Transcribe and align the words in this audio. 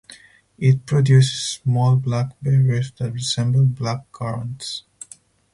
It 0.57 0.87
produces 0.87 1.59
small 1.63 1.95
black 1.95 2.35
berries 2.41 2.91
that 2.97 3.13
resemble 3.13 3.65
black 3.65 4.11
currants. 4.11 4.81